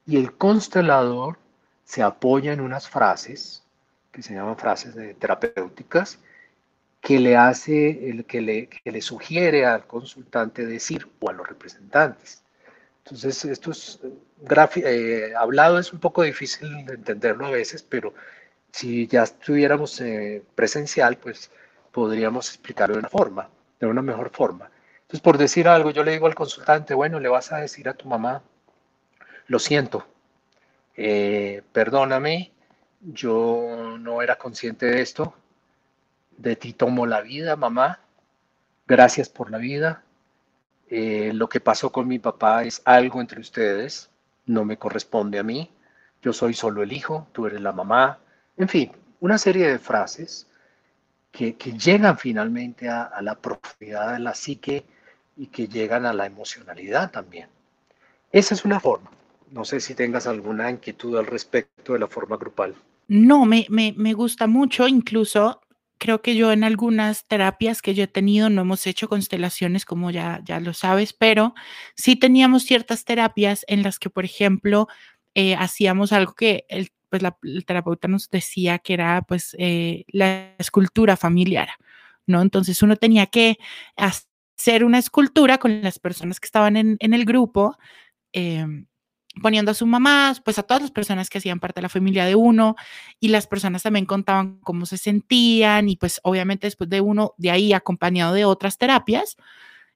[0.07, 1.39] y el constelador
[1.85, 3.63] se apoya en unas frases
[4.11, 6.19] que se llaman frases terapéuticas
[7.01, 12.43] que le hace, que le, que le sugiere al consultante decir o a los representantes.
[13.11, 13.99] Entonces, esto es
[14.77, 18.13] eh, hablado es un poco difícil de entenderlo a veces, pero
[18.71, 21.51] si ya estuviéramos eh, presencial, pues
[21.91, 23.49] podríamos explicarlo de una forma,
[23.81, 24.71] de una mejor forma.
[25.01, 27.95] Entonces, por decir algo, yo le digo al consultante, bueno, le vas a decir a
[27.95, 28.43] tu mamá,
[29.47, 30.07] lo siento,
[30.95, 32.53] eh, perdóname,
[33.01, 35.35] yo no era consciente de esto,
[36.37, 38.01] de ti tomo la vida, mamá,
[38.87, 40.03] gracias por la vida.
[40.91, 44.11] Eh, lo que pasó con mi papá es algo entre ustedes,
[44.47, 45.71] no me corresponde a mí,
[46.23, 48.19] yo soy solo el hijo, tú eres la mamá,
[48.57, 50.47] en fin, una serie de frases
[51.31, 54.85] que, llegan finalmente a, a la profundidad de la psique
[55.37, 57.49] y que llegan a la emocionalidad también.
[58.33, 59.11] Esa es una forma.
[59.51, 62.75] No sé si tengas alguna inquietud al respecto de la forma grupal.
[63.07, 65.61] No, me, me, me gusta mucho, incluso
[65.99, 70.11] creo que yo en algunas terapias que yo he tenido no hemos hecho constelaciones, como
[70.11, 71.55] ya, ya lo sabes, pero
[71.97, 74.89] sí teníamos ciertas terapias en las que, por ejemplo,
[75.35, 80.55] eh, hacíamos algo que el, pues la, terapeuta nos decía que era pues eh, la
[80.59, 81.71] escultura familiar,
[82.27, 82.43] ¿no?
[82.43, 83.59] Entonces uno tenía que
[83.97, 87.77] hacer una escultura con las personas que estaban en, en el grupo.
[88.33, 88.67] Eh,
[89.43, 92.25] poniendo a sus mamás, pues a todas las personas que hacían parte de la familia
[92.25, 92.77] de uno
[93.21, 97.51] y las personas también contaban cómo se sentían y pues obviamente después de uno, de
[97.51, 99.37] ahí acompañado de otras terapias,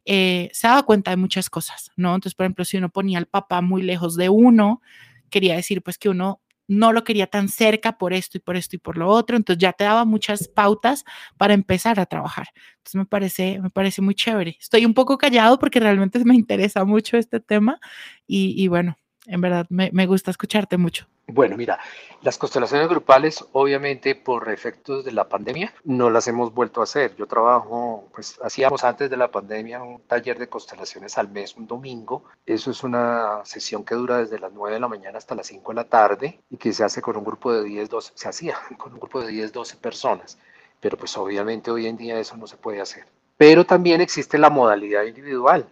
[0.05, 2.15] eh, se daba cuenta de muchas cosas, ¿no?
[2.15, 4.83] Entonces, por ejemplo, si uno ponía al papá muy lejos de uno,
[5.31, 8.77] quería decir pues que uno no lo quería tan cerca por esto y por esto
[8.77, 11.05] y por lo otro, entonces ya te daba muchas pautas
[11.37, 12.49] para empezar a trabajar.
[12.79, 14.57] Entonces me parece, me parece muy chévere.
[14.61, 17.79] Estoy un poco callado porque realmente me interesa mucho este tema
[18.27, 21.07] y, y bueno, en verdad, me, me, gusta escucharte mucho.
[21.29, 21.79] Bueno, mira,
[22.23, 27.15] las constelaciones grupales, obviamente por efectos de la pandemia, no las hemos vuelto a hacer.
[27.17, 31.67] Yo trabajo, pues hacíamos antes de la pandemia un taller de constelaciones al mes, un
[31.67, 32.25] domingo.
[32.45, 35.71] Eso es una sesión que dura desde las 9 de la mañana hasta las 5
[35.71, 38.57] de la tarde y que se hace con un grupo de 10, 12, se hacía
[38.77, 40.39] con un grupo de 10, 12 personas.
[40.81, 43.07] Pero pues obviamente hoy en día eso no se puede hacer.
[43.37, 45.69] Pero también existe la modalidad individual.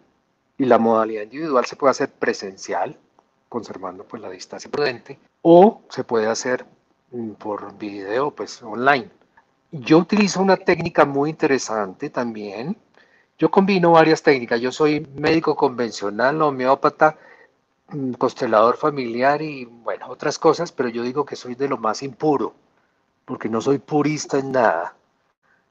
[0.57, 2.99] Y la modalidad individual se puede hacer presencial,
[3.51, 6.65] conservando pues la distancia prudente o se puede hacer
[7.11, 9.11] mm, por video pues online.
[9.73, 12.77] Yo utilizo una técnica muy interesante también.
[13.39, 14.61] Yo combino varias técnicas.
[14.61, 17.19] Yo soy médico convencional, homeópata,
[17.89, 22.03] mm, constelador familiar y bueno, otras cosas, pero yo digo que soy de lo más
[22.03, 22.55] impuro,
[23.25, 24.95] porque no soy purista en nada.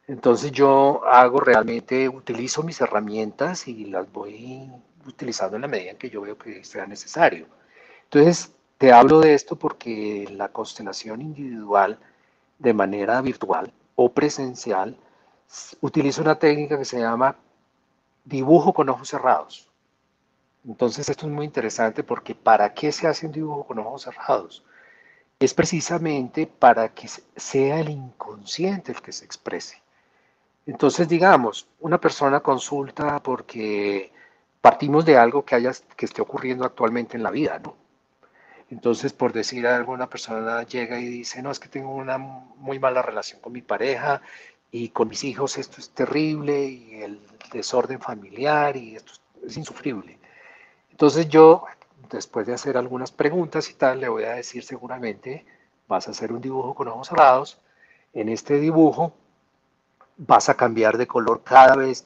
[0.07, 4.69] Entonces yo hago realmente, utilizo mis herramientas y las voy
[5.07, 7.47] utilizando en la medida en que yo veo que sea necesario.
[8.11, 11.99] Entonces, te hablo de esto porque la constelación individual
[12.57, 14.97] de manera virtual o presencial
[15.81, 17.35] utiliza una técnica que se llama
[18.25, 19.69] dibujo con ojos cerrados.
[20.65, 24.63] Entonces esto es muy interesante porque ¿para qué se hace un dibujo con ojos cerrados?
[25.39, 29.83] Es precisamente para que sea el inconsciente el que se exprese.
[30.65, 34.11] Entonces digamos, una persona consulta porque
[34.61, 37.75] partimos de algo que, haya, que esté ocurriendo actualmente en la vida, ¿no?
[38.71, 42.79] Entonces, por decir algo, una persona llega y dice, no, es que tengo una muy
[42.79, 44.21] mala relación con mi pareja
[44.71, 47.19] y con mis hijos esto es terrible y el
[47.51, 49.13] desorden familiar y esto
[49.45, 50.19] es insufrible.
[50.91, 51.65] Entonces yo,
[52.11, 55.45] después de hacer algunas preguntas y tal, le voy a decir seguramente,
[55.87, 57.59] vas a hacer un dibujo con ojos cerrados.
[58.13, 59.13] En este dibujo
[60.17, 62.03] vas a cambiar de color cada vez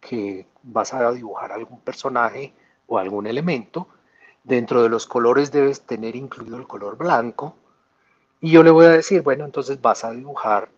[0.00, 2.52] que vas a dibujar algún personaje
[2.86, 3.88] o algún elemento
[4.46, 7.56] Dentro de los colores debes tener incluido el color blanco.
[8.40, 10.68] Y yo le voy a decir, bueno, entonces vas a dibujar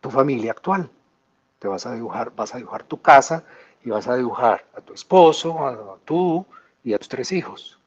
[0.00, 0.88] tu familia actual.
[1.58, 3.42] Te vas a dibujar, vas a dibujar tu casa
[3.84, 6.46] y vas a dibujar a tu esposo, a, tú
[6.84, 7.80] y a tus tres hijos.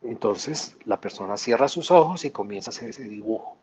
[0.00, 3.58] Entonces la persona cierra sus ojos y comienza a hacer ese dibujo.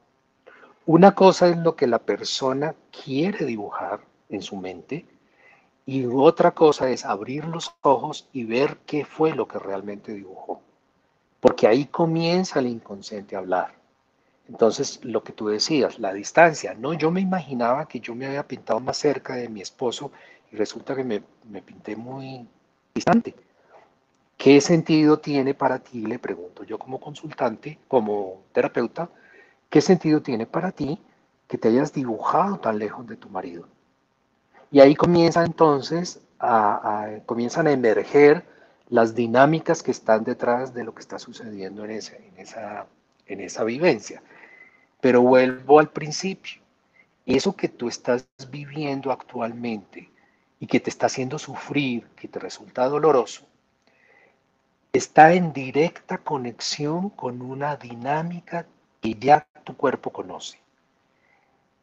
[0.86, 5.08] Una cosa es lo que la persona quiere dibujar en su mente
[5.88, 10.62] y otra cosa es abrir los ojos y ver qué fue lo que realmente dibujó
[11.40, 13.74] porque ahí comienza el inconsciente a hablar.
[14.48, 18.48] Entonces, lo que tú decías, la distancia, no, yo me imaginaba que yo me había
[18.48, 20.12] pintado más cerca de mi esposo
[20.52, 22.48] y resulta que me, me pinté muy
[22.96, 23.36] distante.
[24.38, 26.06] ¿Qué sentido tiene para ti?
[26.06, 29.10] Le pregunto yo como consultante, como terapeuta,
[29.70, 31.00] ¿qué sentido tiene para ti
[31.48, 33.68] que te hayas dibujado tan lejos de tu marido?
[34.72, 38.46] Y ahí comienza entonces a, a comienzan a emerger
[38.90, 42.88] las dinámicas que están detrás de lo que está sucediendo en, esa, en, esa,
[43.26, 44.22] en esa vivencia.
[45.02, 46.62] Pero vuelvo al principio.
[47.26, 50.10] Eso que tú estás viviendo actualmente
[50.60, 53.46] y que te está haciendo sufrir, que te resulta doloroso,
[54.94, 58.66] está en directa conexión con una dinámica
[59.02, 60.58] que ya tu cuerpo conoce.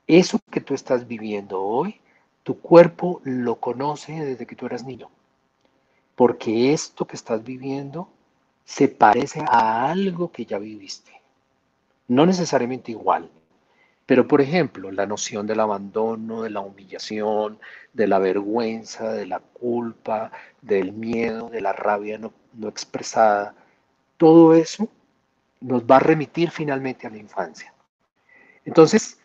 [0.06, 2.00] Eso que tú estás viviendo hoy,
[2.42, 5.10] tu cuerpo lo conoce desde que tú eras niño
[6.14, 8.08] porque esto que estás viviendo
[8.64, 11.12] se parece a algo que ya viviste.
[12.08, 13.30] No necesariamente igual,
[14.06, 17.58] pero por ejemplo, la noción del abandono, de la humillación,
[17.92, 22.32] de la vergüenza, de la culpa, del miedo, de la rabia no,
[22.68, 23.54] expresada,
[24.18, 24.88] todo eso
[25.60, 27.72] nos va a remitir finalmente a la infancia.
[28.66, 29.18] Entonces,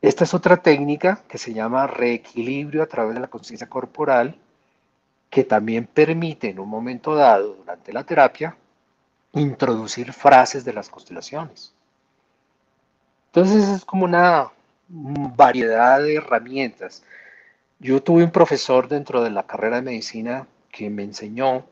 [0.00, 4.38] esta es otra técnica que se llama reequilibrio a través de la conciencia corporal,
[5.36, 8.56] que también permite en un momento dado, durante la terapia,
[9.34, 11.74] introducir frases de las constelaciones.
[13.26, 14.50] Entonces es como una
[14.88, 17.04] variedad de herramientas.
[17.78, 21.66] Yo tuve un profesor dentro de la carrera de medicina que me enseñó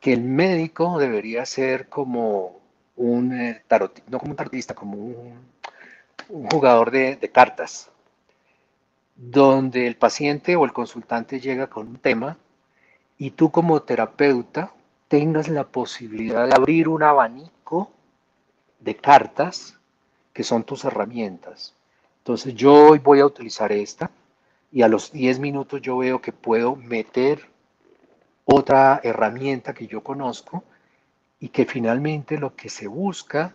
[0.00, 2.58] que el médico debería ser como
[2.96, 7.89] un eh, tarot, no como un tarotista, como un, jugador de cartas,
[9.22, 12.38] donde el paciente o el consultante llega con un tema
[13.18, 14.72] y tú como terapeuta
[15.08, 17.90] tengas la posibilidad de abrir un abanico
[18.78, 19.78] de cartas
[20.32, 21.74] que son tus herramientas.
[22.18, 24.10] Entonces yo hoy voy a utilizar esta
[24.72, 27.46] y a los 10 minutos yo veo que puedo meter
[28.46, 30.64] otra herramienta que yo conozco
[31.38, 33.54] y que finalmente lo que se busca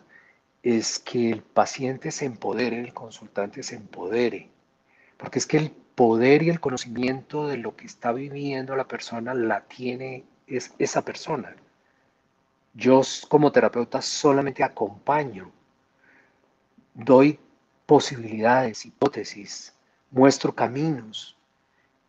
[0.62, 4.50] es que el paciente se empodere, el consultante se empodere,
[5.18, 9.34] porque es que el poder y el conocimiento de lo que está viviendo la persona
[9.34, 11.56] la tiene es esa persona.
[12.74, 15.52] Yo como terapeuta solamente acompaño,
[16.94, 17.40] doy
[17.86, 19.74] posibilidades, hipótesis,
[20.12, 21.38] muestro caminos,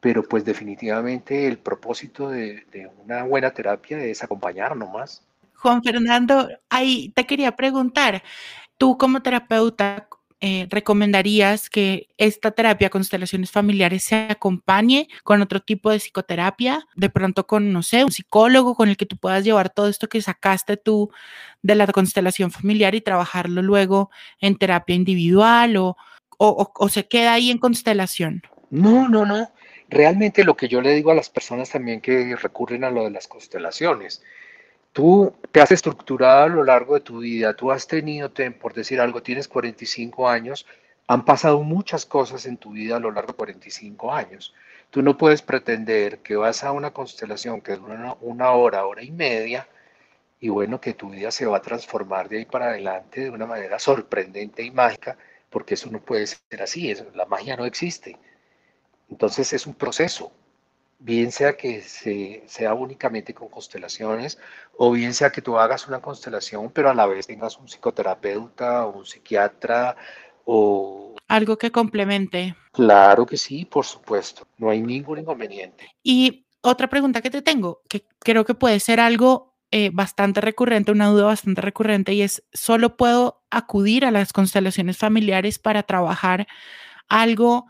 [0.01, 5.23] pero pues definitivamente el propósito de, una buena terapia es acompañar nomás.
[5.55, 8.23] Juan Fernando, ahí te quería preguntar,
[8.77, 10.09] tú como terapeuta,
[10.41, 17.09] eh, recomendarías que esta terapia constelaciones familiares se acompañe con otro tipo de psicoterapia, de
[17.09, 20.21] pronto con, no sé, un psicólogo con el que tú puedas llevar todo esto que
[20.21, 21.11] sacaste tú
[21.63, 25.97] de la constelación familiar y trabajarlo luego en terapia individual o,
[26.39, 28.43] o se queda ahí en constelación?
[28.71, 29.51] No, no, no.
[29.89, 33.11] Realmente lo que yo le digo a las personas también que recurren a lo de
[33.11, 34.23] las constelaciones,
[34.97, 38.99] tú te has estructurado a lo largo de tu vida, tú has tenido, por decir
[38.99, 40.65] algo, tienes 45 años,
[41.07, 44.55] han pasado muchas cosas en tu vida a lo largo de 45 años.
[44.89, 49.11] Tú no puedes pretender que vas a una constelación que dura una, hora, hora y
[49.11, 49.69] media,
[50.41, 53.45] y bueno, que tu vida se va a transformar de ahí para adelante de una
[53.45, 55.19] manera sorprendente y mágica,
[55.51, 58.17] porque eso no puede ser así, la magia no existe.
[59.11, 60.33] Entonces es un proceso,
[60.99, 61.83] bien sea que
[62.47, 64.39] sea únicamente con constelaciones
[64.77, 68.87] o bien sea que tú hagas una constelación, pero a la vez tengas un psicoterapeuta
[68.87, 69.97] o un psiquiatra
[70.45, 71.15] o...
[71.29, 72.55] Algo que complemente.
[72.73, 75.91] Claro que sí, por supuesto, no hay ningún inconveniente.
[76.03, 80.93] Y otra pregunta que te tengo, que creo que puede ser algo eh, bastante recurrente,
[80.93, 86.47] una duda bastante recurrente, y es, ¿solo puedo acudir a las constelaciones familiares para trabajar
[87.09, 87.67] algo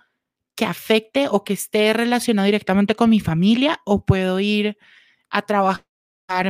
[0.56, 4.76] que afecte o que esté relacionado directamente con mi familia o puedo ir
[5.30, 5.84] a trabajar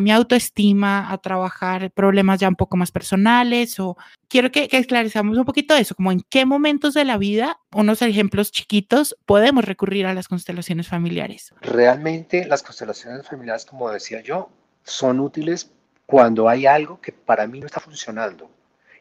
[0.00, 3.96] mi autoestima, a trabajar problemas ya un poco más personales o
[4.28, 8.00] quiero que, que esclarecamos un poquito eso, como en qué momentos de la vida, unos
[8.00, 11.52] ejemplos chiquitos, podemos recurrir a las constelaciones familiares.
[11.60, 14.48] Realmente las constelaciones familiares, como decía yo,
[14.82, 15.70] son útiles
[16.06, 18.50] cuando hay algo que para mí no está funcionando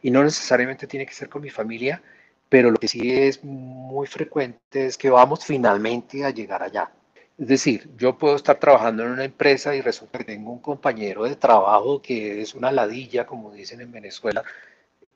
[0.02, 2.02] y no necesariamente tiene que ser con mi familia,
[2.50, 6.92] pero lo que sí es muy frecuente es que vamos finalmente a llegar allá.
[7.38, 11.24] Es decir, yo puedo estar trabajando en una empresa y resulta que tengo un compañero
[11.26, 14.44] de trabajo que es una ladilla, como dicen en Venezuela,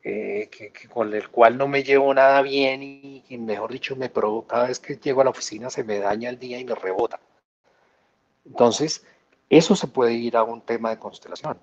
[0.03, 0.49] eh,
[0.93, 4.67] con el cual no me llevo nada bien y, y, mejor dicho, me provoca, cada
[4.67, 7.19] vez que llego a la oficina se me daña el día y me rebota.
[8.45, 9.05] Entonces,
[9.49, 11.59] eso se puede ir a un tema de constelación.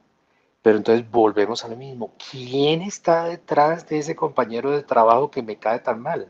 [0.66, 2.12] Pero entonces volvemos a lo mismo.
[2.28, 6.26] ¿Quién está detrás de ese compañero de trabajo que me cae tan mal?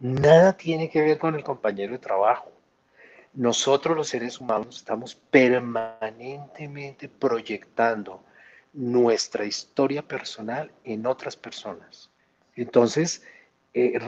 [0.00, 2.50] Nada tiene que ver con el compañero de trabajo.
[3.32, 8.24] Nosotros los seres humanos estamos permanentemente proyectando
[8.72, 12.10] nuestra historia personal en otras personas.
[12.56, 13.22] Entonces,
[13.72, 14.00] eh,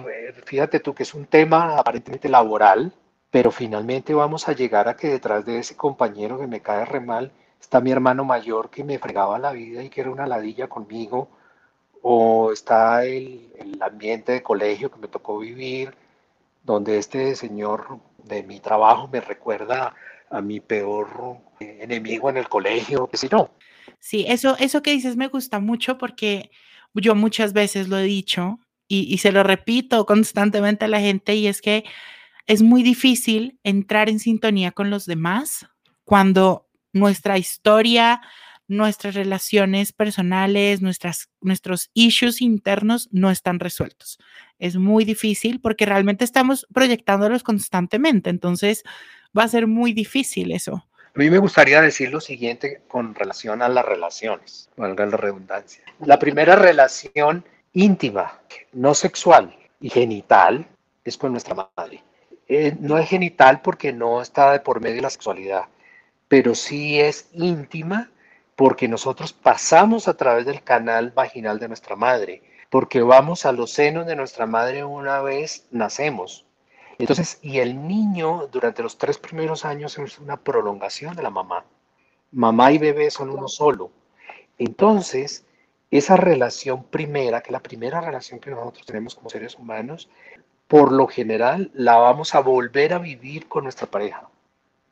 [0.45, 2.93] fíjate tú que es un tema aparentemente laboral,
[3.31, 6.99] pero finalmente vamos a llegar a que detrás de ese compañero que me cae re
[6.99, 10.69] mal está mi hermano mayor que me fregaba la vida y que era una ladilla
[10.69, 11.29] conmigo,
[12.03, 15.95] o está el, ambiente de colegio que me tocó vivir,
[16.62, 19.95] donde este señor de mi trabajo me recuerda
[20.31, 23.51] a mi peor eh, enemigo en el colegio, que si no.
[23.99, 26.51] Sí, eso, eso que dices me gusta mucho porque
[26.95, 28.59] yo muchas veces lo he dicho
[28.89, 31.85] y, y se lo repito constantemente a la gente y es que
[32.47, 35.66] es muy difícil entrar en sintonía con los demás
[36.05, 36.66] cuando
[36.97, 38.20] nuestra historia,
[38.68, 44.18] nuestras relaciones personales, nuestras, nuestros issues internos no están resueltos.
[44.59, 48.82] Es muy difícil porque realmente estamos proyectándolos constantemente, entonces
[49.36, 50.86] va a ser muy difícil eso.
[51.14, 55.82] A mí me gustaría decir lo siguiente con relación a las relaciones, valga la redundancia.
[56.01, 58.40] La primera relación íntima,
[58.72, 60.66] no sexual y genital,
[61.05, 62.03] es con nuestra madre.
[62.49, 65.64] Eh, no es genital porque no está de por medio de la sexualidad,
[66.29, 68.11] pero sí es íntima
[68.57, 73.70] porque nosotros pasamos a través del canal vaginal de nuestra madre, porque vamos a los
[73.72, 76.47] senos de nuestra madre una vez nacemos.
[76.99, 81.64] Entonces, y el niño durante los tres primeros años es una prolongación de la mamá.
[82.33, 83.91] Mamá y bebé son uno solo.
[84.59, 85.45] Entonces,
[85.91, 90.09] esa relación primera, que es la primera relación que nosotros tenemos como seres humanos,
[90.66, 94.29] por lo general la vamos a volver a vivir con nuestra pareja,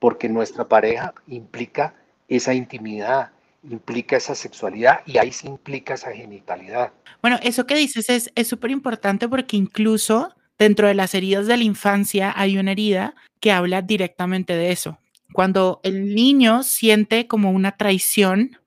[0.05, 1.95] porque nuestra pareja implica
[2.29, 3.31] esa intimidad,
[3.63, 6.93] implica esa sexualidad y ahí se implica esa genitalidad.
[7.23, 11.65] Bueno, eso que dices es súper importante porque incluso dentro de las heridas de la
[11.65, 14.99] infancia hay una herida que habla directamente de eso.
[15.33, 18.59] Cuando el niño siente como una traición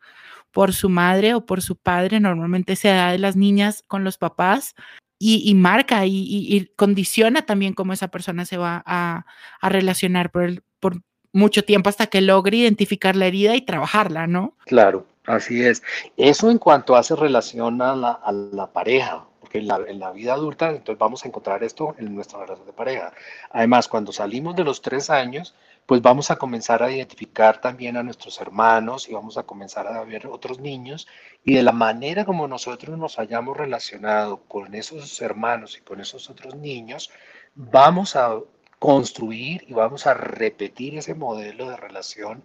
[0.52, 4.18] por su madre o por su padre, normalmente se da de las niñas con los
[4.18, 4.74] papás,
[5.20, 9.26] y, marca y, condiciona también cómo esa persona se va a,
[9.62, 11.02] relacionar por, el, por
[11.34, 14.54] mucho tiempo hasta que logre identificar la herida y trabajarla, ¿no?
[14.66, 15.84] Claro, así es.
[16.16, 20.12] Eso en cuanto hace relación a la, a la pareja, porque en la, en la,
[20.12, 23.14] vida adulta, entonces vamos a encontrar esto en nuestra relación de pareja.
[23.52, 25.54] Además, cuando salimos de los tres años,
[25.88, 30.04] pues vamos a comenzar a identificar también a nuestros hermanos y vamos a comenzar a
[30.04, 31.08] ver otros niños
[31.46, 36.30] y de la manera como nosotros nos hayamos relacionado con esos hermanos y con esos
[36.30, 37.10] otros niños,
[37.56, 38.38] vamos a
[38.80, 42.44] construir y vamos a repetir ese modelo de relación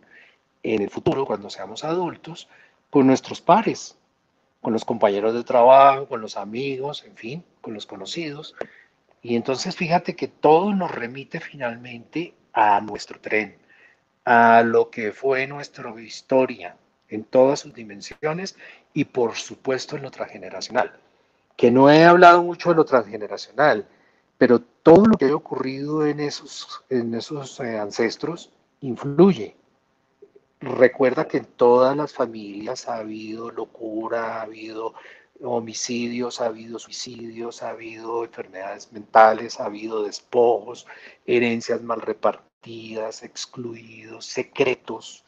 [0.63, 2.49] en el futuro, cuando seamos adultos,
[2.91, 3.97] con nuestros pares,
[4.61, 8.55] con los compañeros de trabajo, con los amigos, en fin, con los conocidos.
[9.23, 13.57] Y entonces fíjate que todo nos remite finalmente a nuestro tren,
[14.25, 16.77] a lo que fue nuestra historia
[17.09, 18.57] en todas sus dimensiones
[18.95, 20.93] y por supuesto en lo transgeneracional.
[21.57, 23.87] Que no he hablado mucho de lo transgeneracional,
[24.39, 29.57] pero todo lo que ha ocurrido en esos, en esos eh, ancestros influye.
[30.61, 34.95] Recuerda que en todas las familias ha habido locura, ha habido
[35.43, 40.87] homicidios, ha habido suicidios, ha habido enfermedades mentales, ha habido despojos,
[41.27, 45.25] herencias mal repartidas, excluidos, secretos.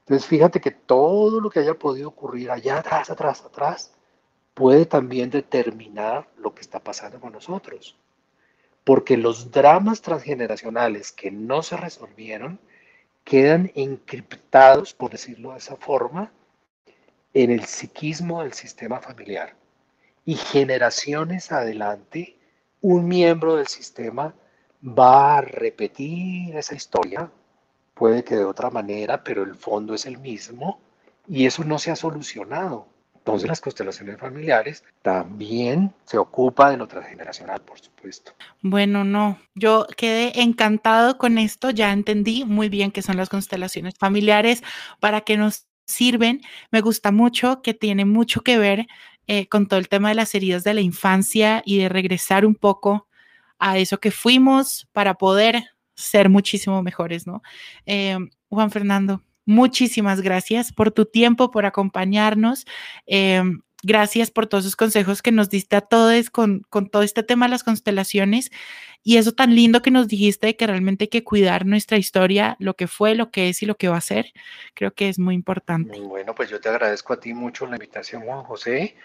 [0.00, 3.92] Entonces fíjate que todo lo que haya podido ocurrir allá atrás, atrás, atrás,
[4.54, 7.96] puede también determinar lo que está pasando con nosotros.
[8.88, 12.58] Porque los dramas transgeneracionales que no se resolvieron
[13.22, 16.32] quedan encriptados, por decirlo de esa forma,
[17.34, 19.54] en el psiquismo del sistema familiar.
[20.24, 22.38] Y generaciones adelante,
[22.80, 24.34] un miembro del sistema
[24.82, 27.30] va a repetir esa historia,
[27.92, 30.80] puede que de otra manera, pero el fondo es el mismo,
[31.28, 32.86] y eso no se ha solucionado.
[33.28, 38.32] Entonces las constelaciones familiares también se ocupa de lo transgeneracional, por supuesto.
[38.62, 43.94] Bueno, no, yo quedé encantado con esto, ya entendí muy bien qué son las constelaciones
[43.98, 44.62] familiares,
[44.98, 46.40] para que nos sirven.
[46.70, 48.86] Me gusta mucho que tiene mucho que ver
[49.26, 52.54] eh, con todo el tema de las heridas de la infancia y de regresar un
[52.54, 53.08] poco
[53.58, 55.64] a eso que fuimos para poder
[55.94, 57.42] ser muchísimo mejores, ¿no?
[57.84, 58.16] Eh,
[58.48, 62.66] Juan Fernando, muchísimas gracias por tu tiempo, por acompañarnos.
[63.06, 63.42] Eh,
[63.82, 67.46] gracias por todos esos consejos que nos diste a todos con, con todo este tema
[67.46, 68.50] de las constelaciones
[69.02, 72.74] y eso tan lindo que nos dijiste que realmente hay que cuidar nuestra historia, lo
[72.74, 74.32] que fue, lo que es y lo que va a ser.
[74.74, 75.98] Creo que es muy importante.
[76.00, 78.96] Bueno, pues yo te agradezco a ti mucho la invitación, Juan José.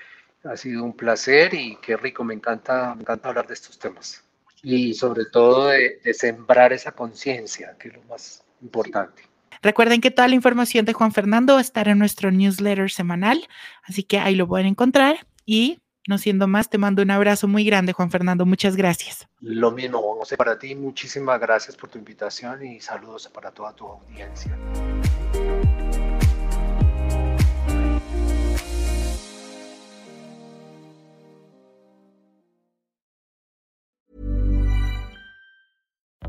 [0.44, 4.26] Ha sido un placer y qué rico, me encanta, me encanta hablar de estos temas.
[4.62, 9.24] Y sobre todo de, de sembrar esa conciencia, que es lo más importante.
[9.64, 13.48] Recuerden que toda la información de Juan Fernando va a estar en nuestro newsletter semanal,
[13.84, 17.64] así que ahí lo pueden encontrar y no siendo más, te mando un abrazo muy
[17.64, 18.46] grande, Juan Fernando.
[18.46, 19.26] Muchas gracias.
[19.40, 20.76] Lo mismo, José, para ti.
[20.76, 24.58] Muchísimas gracias por tu invitación y saludos para toda tu audiencia.